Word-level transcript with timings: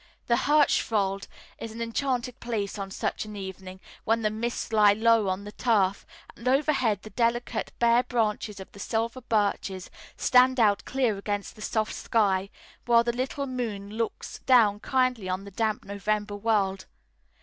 The 0.25 0.37
Hirschwald 0.47 1.27
is 1.59 1.71
an 1.71 1.79
enchanted 1.79 2.39
place 2.39 2.79
on 2.79 2.89
such 2.89 3.23
an 3.25 3.35
evening, 3.35 3.79
when 4.03 4.23
the 4.23 4.31
mists 4.31 4.73
lie 4.73 4.93
low 4.93 5.27
on 5.27 5.43
the 5.43 5.51
turf, 5.51 6.07
and 6.35 6.47
overhead 6.47 7.03
the 7.03 7.11
delicate, 7.11 7.71
bare 7.77 8.01
branches 8.01 8.59
of 8.59 8.71
the 8.71 8.79
silver 8.79 9.21
birches 9.21 9.91
stand 10.17 10.59
out 10.59 10.85
clear 10.85 11.19
against 11.19 11.55
the 11.55 11.61
soft 11.61 11.93
sky, 11.93 12.49
while 12.87 13.03
the 13.03 13.13
little 13.15 13.45
moon 13.45 13.91
looks 13.93 14.39
down 14.47 14.79
kindly 14.79 15.29
on 15.29 15.43
the 15.43 15.51
damp 15.51 15.85
November 15.85 16.35
world. 16.35 16.87